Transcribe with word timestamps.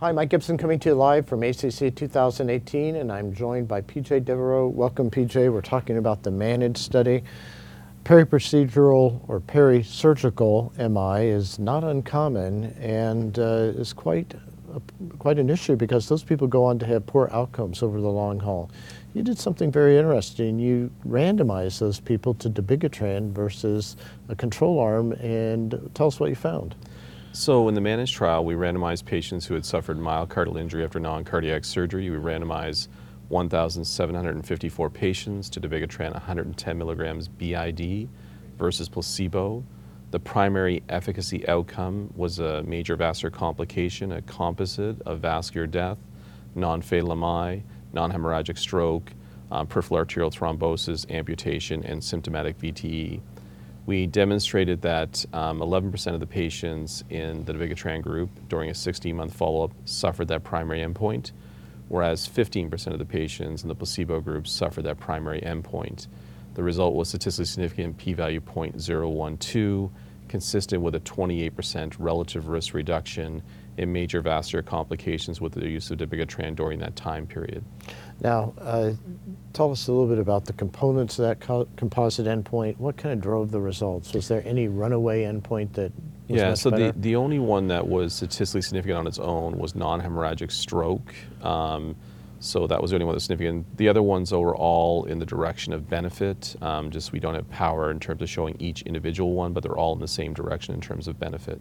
Hi, 0.00 0.12
Mike 0.12 0.28
Gibson 0.28 0.56
coming 0.56 0.78
to 0.78 0.90
you 0.90 0.94
live 0.94 1.26
from 1.26 1.42
ACC 1.42 1.92
2018, 1.92 2.94
and 2.94 3.10
I'm 3.10 3.34
joined 3.34 3.66
by 3.66 3.80
PJ 3.80 4.24
Devereaux. 4.24 4.68
Welcome, 4.68 5.10
PJ. 5.10 5.52
We're 5.52 5.60
talking 5.60 5.96
about 5.96 6.22
the 6.22 6.30
MANAGE 6.30 6.76
study. 6.78 7.24
Periprocedural 8.04 9.20
or 9.26 9.40
perisurgical 9.40 10.70
MI 10.78 11.26
is 11.26 11.58
not 11.58 11.82
uncommon 11.82 12.66
and 12.78 13.40
uh, 13.40 13.72
is 13.74 13.92
quite 13.92 14.34
a, 14.72 14.80
quite 15.18 15.40
an 15.40 15.50
issue 15.50 15.74
because 15.74 16.08
those 16.08 16.22
people 16.22 16.46
go 16.46 16.62
on 16.64 16.78
to 16.78 16.86
have 16.86 17.04
poor 17.04 17.28
outcomes 17.32 17.82
over 17.82 18.00
the 18.00 18.08
long 18.08 18.38
haul. 18.38 18.70
You 19.14 19.24
did 19.24 19.36
something 19.36 19.72
very 19.72 19.98
interesting. 19.98 20.60
You 20.60 20.92
randomized 21.08 21.80
those 21.80 21.98
people 21.98 22.34
to 22.34 22.48
dabigatran 22.48 23.32
versus 23.32 23.96
a 24.28 24.36
control 24.36 24.78
arm, 24.78 25.10
and 25.14 25.90
tell 25.94 26.06
us 26.06 26.20
what 26.20 26.28
you 26.30 26.36
found. 26.36 26.76
So 27.38 27.68
in 27.68 27.74
the 27.74 27.80
managed 27.80 28.16
trial, 28.16 28.44
we 28.44 28.54
randomized 28.54 29.04
patients 29.04 29.46
who 29.46 29.54
had 29.54 29.64
suffered 29.64 29.96
myocardial 29.96 30.58
injury 30.58 30.82
after 30.82 30.98
non-cardiac 30.98 31.64
surgery. 31.64 32.10
We 32.10 32.16
randomized 32.16 32.88
1,754 33.28 34.90
patients 34.90 35.48
to 35.50 35.60
dabigatran 35.60 36.14
110 36.14 36.76
milligrams 36.76 37.28
BID 37.28 38.08
versus 38.58 38.88
placebo. 38.88 39.62
The 40.10 40.18
primary 40.18 40.82
efficacy 40.88 41.46
outcome 41.46 42.12
was 42.16 42.40
a 42.40 42.64
major 42.64 42.96
vascular 42.96 43.30
complication, 43.30 44.10
a 44.10 44.22
composite 44.22 45.00
of 45.02 45.20
vascular 45.20 45.68
death, 45.68 45.98
non-fatal 46.56 47.14
MI, 47.14 47.62
non-hemorrhagic 47.92 48.58
stroke, 48.58 49.12
um, 49.52 49.68
peripheral 49.68 49.98
arterial 49.98 50.32
thrombosis, 50.32 51.08
amputation, 51.08 51.84
and 51.84 52.02
symptomatic 52.02 52.58
VTE. 52.58 53.20
We 53.88 54.06
demonstrated 54.06 54.82
that 54.82 55.24
11% 55.32 56.06
um, 56.08 56.14
of 56.14 56.20
the 56.20 56.26
patients 56.26 57.04
in 57.08 57.46
the 57.46 57.54
dabigatran 57.54 58.02
group 58.02 58.28
during 58.50 58.68
a 58.68 58.74
16-month 58.74 59.32
follow-up 59.32 59.72
suffered 59.86 60.28
that 60.28 60.44
primary 60.44 60.80
endpoint, 60.80 61.32
whereas 61.88 62.28
15% 62.28 62.88
of 62.88 62.98
the 62.98 63.06
patients 63.06 63.62
in 63.62 63.68
the 63.70 63.74
placebo 63.74 64.20
group 64.20 64.46
suffered 64.46 64.82
that 64.82 65.00
primary 65.00 65.40
endpoint. 65.40 66.06
The 66.52 66.62
result 66.62 66.96
was 66.96 67.08
statistically 67.08 67.46
significant 67.46 67.96
p-value 67.96 68.42
0.012, 68.42 69.90
consistent 70.28 70.82
with 70.82 70.94
a 70.94 71.00
28% 71.00 71.96
relative 71.98 72.48
risk 72.48 72.74
reduction 72.74 73.42
in 73.78 73.92
major 73.92 74.20
vascular 74.20 74.62
complications 74.62 75.40
with 75.40 75.52
the 75.52 75.68
use 75.68 75.90
of 75.90 75.98
dabigatran 75.98 76.54
during 76.54 76.78
that 76.80 76.96
time 76.96 77.26
period. 77.26 77.64
Now, 78.20 78.52
uh, 78.58 78.92
tell 79.52 79.70
us 79.70 79.86
a 79.86 79.92
little 79.92 80.08
bit 80.08 80.18
about 80.18 80.44
the 80.44 80.52
components 80.52 81.18
of 81.18 81.26
that 81.26 81.40
co 81.40 81.68
composite 81.76 82.26
endpoint. 82.26 82.76
What 82.78 82.96
kind 82.96 83.12
of 83.12 83.20
drove 83.20 83.52
the 83.52 83.60
results? 83.60 84.12
Was 84.12 84.26
there 84.26 84.42
any 84.44 84.66
runaway 84.66 85.22
endpoint 85.22 85.74
that 85.74 85.92
yeah, 86.26 86.54
so 86.54 86.70
better? 86.70 86.92
the, 86.92 86.98
the 86.98 87.16
only 87.16 87.38
one 87.38 87.68
that 87.68 87.86
was 87.86 88.12
statistically 88.12 88.62
significant 88.62 88.98
on 88.98 89.06
its 89.06 89.18
own 89.18 89.56
was 89.56 89.74
non-hemorrhagic 89.74 90.50
stroke. 90.50 91.14
Um, 91.42 91.96
so 92.40 92.66
that 92.66 92.80
was 92.80 92.90
the 92.90 92.96
only 92.96 93.06
one 93.06 93.14
that's 93.14 93.24
significant. 93.24 93.76
The 93.76 93.88
other 93.88 94.02
ones 94.02 94.30
though 94.30 94.40
were 94.40 94.56
all 94.56 95.04
in 95.04 95.18
the 95.18 95.26
direction 95.26 95.72
of 95.72 95.88
benefit. 95.88 96.56
Um, 96.60 96.90
just 96.90 97.12
we 97.12 97.20
don't 97.20 97.34
have 97.34 97.48
power 97.50 97.90
in 97.90 98.00
terms 98.00 98.22
of 98.22 98.28
showing 98.28 98.56
each 98.58 98.82
individual 98.82 99.32
one, 99.32 99.52
but 99.52 99.62
they're 99.62 99.76
all 99.76 99.94
in 99.94 100.00
the 100.00 100.08
same 100.08 100.34
direction 100.34 100.74
in 100.74 100.80
terms 100.80 101.08
of 101.08 101.18
benefit 101.18 101.60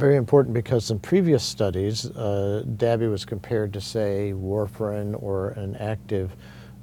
very 0.00 0.16
important 0.16 0.54
because 0.54 0.90
in 0.90 0.98
previous 0.98 1.44
studies, 1.44 2.06
uh, 2.12 2.64
DABI 2.66 3.10
was 3.10 3.26
compared 3.26 3.70
to, 3.74 3.82
say, 3.82 4.32
warfarin 4.34 5.14
or 5.22 5.50
an 5.50 5.76
active 5.76 6.34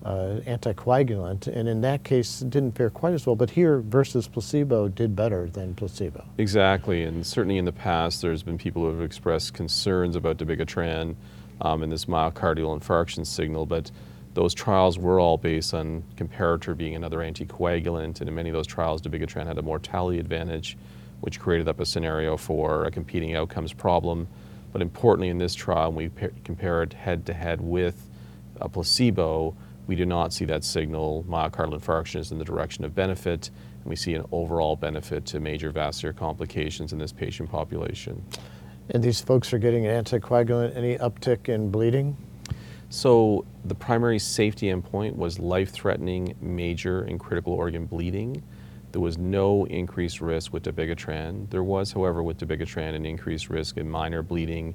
uh, 0.05 0.39
anticoagulant, 0.45 1.47
and 1.47 1.67
in 1.67 1.81
that 1.81 2.03
case, 2.03 2.41
it 2.41 2.49
didn't 2.49 2.73
fare 2.73 2.89
quite 2.89 3.13
as 3.13 3.25
well. 3.25 3.35
But 3.35 3.49
here, 3.49 3.79
versus 3.79 4.27
placebo, 4.27 4.87
did 4.87 5.15
better 5.15 5.49
than 5.49 5.73
placebo. 5.73 6.23
Exactly, 6.37 7.03
and 7.03 7.25
certainly 7.25 7.57
in 7.57 7.65
the 7.65 7.71
past, 7.71 8.21
there's 8.21 8.43
been 8.43 8.57
people 8.57 8.83
who 8.83 8.89
have 8.89 9.01
expressed 9.01 9.53
concerns 9.53 10.15
about 10.15 10.37
dabigatran 10.37 11.15
um, 11.61 11.83
and 11.83 11.91
this 11.91 12.05
myocardial 12.05 12.79
infarction 12.79 13.25
signal, 13.25 13.65
but 13.65 13.91
those 14.33 14.53
trials 14.53 14.99
were 14.99 15.19
all 15.19 15.37
based 15.37 15.73
on 15.73 16.03
comparator 16.15 16.77
being 16.77 16.95
another 16.95 17.19
anticoagulant, 17.19 18.19
and 18.19 18.29
in 18.29 18.35
many 18.35 18.49
of 18.49 18.53
those 18.53 18.67
trials, 18.67 19.01
dabigatran 19.01 19.47
had 19.47 19.57
a 19.57 19.61
mortality 19.61 20.19
advantage 20.19 20.77
which 21.21 21.39
created 21.39 21.67
up 21.67 21.79
a 21.79 21.85
scenario 21.85 22.37
for 22.37 22.85
a 22.85 22.91
competing 22.91 23.35
outcomes 23.35 23.73
problem. 23.73 24.27
But 24.71 24.83
importantly, 24.83 25.29
in 25.29 25.39
this 25.39 25.55
trial, 25.55 25.91
we 25.91 26.11
compare 26.43 26.83
it 26.83 26.93
head 26.93 27.25
to 27.25 27.33
head 27.33 27.59
with 27.61 28.07
a 28.61 28.69
placebo, 28.69 29.55
we 29.87 29.95
do 29.95 30.05
not 30.05 30.33
see 30.33 30.45
that 30.45 30.63
signal. 30.63 31.25
Myocardial 31.27 31.79
infarction 31.79 32.19
is 32.19 32.31
in 32.31 32.37
the 32.37 32.45
direction 32.45 32.83
of 32.83 32.93
benefit, 32.93 33.49
and 33.81 33.85
we 33.85 33.95
see 33.95 34.13
an 34.13 34.25
overall 34.31 34.75
benefit 34.75 35.25
to 35.27 35.39
major 35.39 35.71
vascular 35.71 36.13
complications 36.13 36.91
in 36.91 36.99
this 36.99 37.13
patient 37.13 37.49
population. 37.49 38.23
And 38.91 39.03
these 39.03 39.19
folks 39.19 39.53
are 39.53 39.57
getting 39.57 39.85
an 39.85 40.03
anticoagulant, 40.03 40.75
any 40.75 40.97
uptick 40.97 41.49
in 41.49 41.69
bleeding? 41.69 42.15
So 42.89 43.45
the 43.65 43.75
primary 43.75 44.17
safety 44.17 44.67
endpoint 44.67 45.15
was 45.15 45.39
life-threatening 45.39 46.35
major 46.39 47.01
and 47.01 47.19
critical 47.19 47.53
organ 47.53 47.85
bleeding. 47.85 48.41
There 48.93 49.01
was 49.01 49.17
no 49.17 49.65
increased 49.65 50.21
risk 50.21 50.53
with 50.53 50.63
dabigatran. 50.63 51.49
There 51.49 51.63
was, 51.63 51.91
however, 51.91 52.23
with 52.23 52.37
dabigatran 52.37 52.95
an 52.95 53.05
increased 53.05 53.49
risk 53.49 53.75
in 53.75 53.89
minor 53.89 54.23
bleeding, 54.23 54.73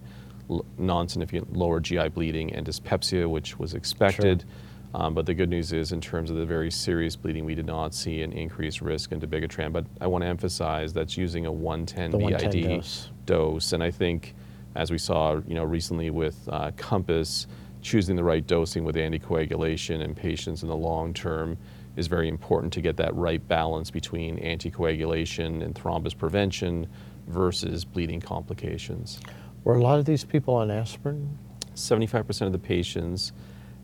non-significant 0.76 1.56
lower 1.56 1.80
GI 1.80 2.10
bleeding, 2.10 2.52
and 2.52 2.66
dyspepsia, 2.66 3.26
which 3.26 3.58
was 3.58 3.72
expected. 3.72 4.42
Sure. 4.42 4.50
Um, 4.94 5.14
but 5.14 5.25
the 5.25 5.34
good 5.34 5.48
news 5.48 5.72
is, 5.72 5.92
in 5.92 6.00
terms 6.00 6.30
of 6.30 6.36
the 6.36 6.44
very 6.44 6.70
serious 6.70 7.16
bleeding, 7.16 7.44
we 7.44 7.54
did 7.54 7.66
not 7.66 7.94
see 7.94 8.20
an 8.22 8.32
increased 8.32 8.82
risk 8.82 9.12
in 9.12 9.20
dabigatran. 9.20 9.72
But 9.72 9.86
I 10.00 10.06
want 10.06 10.22
to 10.22 10.28
emphasize 10.28 10.92
that's 10.92 11.16
using 11.16 11.47
a 11.47 11.53
110 11.53 12.10
the 12.10 12.19
BID 12.19 12.32
110 12.32 12.62
dose. 12.62 13.10
dose. 13.25 13.72
And 13.72 13.82
I 13.82 13.91
think, 13.91 14.34
as 14.75 14.91
we 14.91 14.98
saw, 14.98 15.41
you 15.47 15.54
know, 15.54 15.64
recently 15.64 16.10
with 16.10 16.47
uh, 16.50 16.72
Compass, 16.76 17.47
choosing 17.81 18.16
the 18.16 18.25
right 18.25 18.47
dosing 18.47 18.84
with 18.84 18.97
anticoagulation 18.97 20.02
in 20.02 20.14
patients 20.14 20.62
in 20.62 20.69
the 20.69 20.76
long 20.76 21.14
term 21.14 21.56
is 21.97 22.06
very 22.06 22.28
important 22.28 22.72
to 22.72 22.81
get 22.81 22.97
that 22.97 23.14
right 23.14 23.47
balance 23.48 23.91
between 23.91 24.38
anticoagulation 24.38 25.62
and 25.62 25.75
thrombus 25.75 26.16
prevention 26.16 26.86
versus 27.26 27.84
bleeding 27.84 28.20
complications. 28.20 29.20
Were 29.64 29.75
a 29.75 29.82
lot 29.82 29.98
of 29.98 30.04
these 30.04 30.25
people 30.25 30.54
on 30.54 30.70
aspirin? 30.70 31.38
75% 31.75 32.47
of 32.47 32.52
the 32.52 32.58
patients 32.58 33.32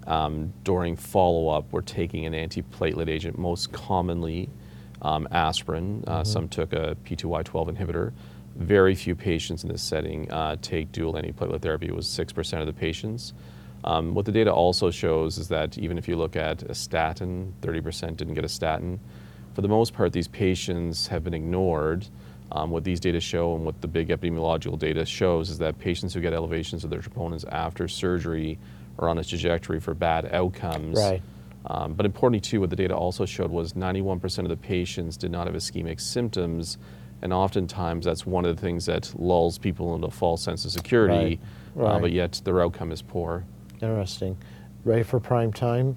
um, 0.08 0.52
during 0.64 0.96
follow-up 0.96 1.70
were 1.72 1.82
taking 1.82 2.26
an 2.26 2.32
antiplatelet 2.32 3.08
agent, 3.08 3.38
most 3.38 3.72
commonly 3.72 4.48
um, 5.02 5.28
aspirin. 5.30 6.02
Uh, 6.06 6.10
mm 6.10 6.20
-hmm. 6.20 6.26
Some 6.26 6.48
took 6.48 6.72
a 6.72 6.96
P2Y12 7.04 7.68
inhibitor. 7.68 8.12
Very 8.56 8.94
few 8.94 9.14
patients 9.14 9.62
in 9.64 9.70
this 9.70 9.82
setting 9.82 10.30
uh, 10.32 10.56
take 10.60 10.86
dual 10.92 11.12
antiplatelet 11.14 11.60
therapy. 11.60 11.86
It 11.86 11.94
was 11.94 12.06
6% 12.06 12.60
of 12.60 12.66
the 12.66 12.72
patients. 12.72 13.34
Um, 13.84 14.14
what 14.14 14.24
the 14.24 14.32
data 14.32 14.52
also 14.52 14.90
shows 14.90 15.38
is 15.38 15.48
that 15.48 15.78
even 15.78 15.98
if 15.98 16.08
you 16.08 16.16
look 16.16 16.36
at 16.36 16.62
a 16.64 16.74
statin, 16.74 17.54
30% 17.60 18.16
didn't 18.16 18.34
get 18.34 18.44
a 18.44 18.48
statin. 18.48 18.98
For 19.54 19.62
the 19.62 19.68
most 19.68 19.94
part, 19.94 20.12
these 20.12 20.28
patients 20.28 21.08
have 21.08 21.22
been 21.22 21.34
ignored. 21.34 22.06
Um, 22.50 22.70
what 22.70 22.82
these 22.82 23.00
data 23.00 23.20
show 23.20 23.54
and 23.54 23.64
what 23.64 23.80
the 23.80 23.88
big 23.88 24.08
epidemiological 24.08 24.78
data 24.78 25.04
shows 25.04 25.50
is 25.50 25.58
that 25.58 25.78
patients 25.78 26.14
who 26.14 26.20
get 26.20 26.32
elevations 26.32 26.82
of 26.84 26.90
their 26.90 27.00
troponins 27.00 27.44
after 27.52 27.88
surgery 27.88 28.58
are 28.98 29.08
on 29.08 29.18
a 29.18 29.24
trajectory 29.24 29.80
for 29.80 29.94
bad 29.94 30.32
outcomes. 30.32 30.98
Right. 30.98 31.22
Um, 31.66 31.94
but 31.94 32.06
importantly 32.06 32.40
too, 32.40 32.60
what 32.60 32.70
the 32.70 32.76
data 32.76 32.96
also 32.96 33.26
showed 33.26 33.50
was 33.50 33.74
91% 33.74 34.38
of 34.38 34.48
the 34.48 34.56
patients 34.56 35.16
did 35.16 35.30
not 35.30 35.46
have 35.46 35.56
ischemic 35.56 36.00
symptoms, 36.00 36.78
and 37.20 37.32
oftentimes 37.32 38.04
that's 38.04 38.24
one 38.24 38.44
of 38.44 38.54
the 38.56 38.60
things 38.60 38.86
that 38.86 39.12
lulls 39.18 39.58
people 39.58 39.94
into 39.94 40.06
a 40.06 40.10
false 40.10 40.42
sense 40.42 40.64
of 40.64 40.72
security, 40.72 41.40
right. 41.74 41.84
Right. 41.84 41.96
Uh, 41.96 41.98
but 42.00 42.12
yet 42.12 42.40
their 42.44 42.62
outcome 42.62 42.92
is 42.92 43.02
poor. 43.02 43.44
Interesting. 43.80 44.36
Ready 44.84 45.02
for 45.02 45.20
prime 45.20 45.52
time? 45.52 45.96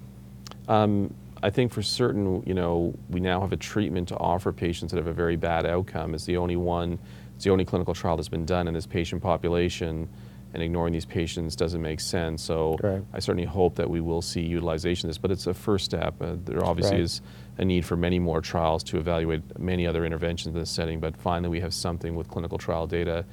Um, 0.68 1.14
I 1.42 1.50
think 1.50 1.72
for 1.72 1.82
certain, 1.82 2.42
you 2.46 2.54
know, 2.54 2.94
we 3.08 3.18
now 3.18 3.40
have 3.40 3.52
a 3.52 3.56
treatment 3.56 4.08
to 4.08 4.16
offer 4.16 4.52
patients 4.52 4.92
that 4.92 4.98
have 4.98 5.08
a 5.08 5.12
very 5.12 5.36
bad 5.36 5.66
outcome. 5.66 6.14
It's 6.14 6.24
the 6.24 6.36
only 6.36 6.56
one, 6.56 6.98
it's 7.34 7.44
the 7.44 7.50
only 7.50 7.64
clinical 7.64 7.94
trial 7.94 8.16
that's 8.16 8.28
been 8.28 8.44
done 8.44 8.68
in 8.68 8.74
this 8.74 8.86
patient 8.86 9.22
population, 9.22 10.08
and 10.54 10.62
ignoring 10.62 10.92
these 10.92 11.04
patients 11.04 11.56
doesn't 11.56 11.80
make 11.80 12.00
sense. 12.00 12.42
So 12.42 12.76
right. 12.82 13.02
I 13.12 13.20
certainly 13.20 13.46
hope 13.46 13.74
that 13.76 13.88
we 13.88 14.00
will 14.00 14.22
see 14.22 14.40
utilization 14.40 15.08
of 15.08 15.10
this, 15.10 15.18
but 15.18 15.30
it's 15.30 15.46
a 15.46 15.54
first 15.54 15.84
step. 15.84 16.20
Uh, 16.20 16.36
there 16.44 16.64
obviously 16.64 16.96
right. 16.96 17.04
is 17.04 17.22
a 17.58 17.64
need 17.64 17.84
for 17.84 17.96
many 17.96 18.18
more 18.18 18.40
trials 18.40 18.82
to 18.84 18.98
evaluate 18.98 19.58
many 19.58 19.86
other 19.86 20.04
interventions 20.04 20.54
in 20.54 20.60
this 20.60 20.70
setting, 20.70 21.00
but 21.00 21.16
finally 21.16 21.48
we 21.48 21.60
have 21.60 21.72
something 21.72 22.14
with 22.14 22.28
clinical 22.28 22.58
trial 22.58 22.86
data 22.86 23.24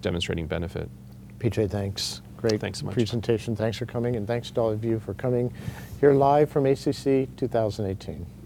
demonstrating 0.00 0.46
benefit. 0.46 0.88
PJ, 1.38 1.70
thanks. 1.70 2.22
Great 2.36 2.60
thanks 2.60 2.80
so 2.80 2.86
much. 2.86 2.94
presentation. 2.94 3.56
Thanks 3.56 3.78
for 3.78 3.86
coming, 3.86 4.16
and 4.16 4.26
thanks 4.26 4.50
to 4.50 4.60
all 4.60 4.70
of 4.70 4.84
you 4.84 5.00
for 5.00 5.14
coming 5.14 5.52
here 6.00 6.12
live 6.12 6.50
from 6.50 6.66
ACC 6.66 7.28
2018. 7.36 8.43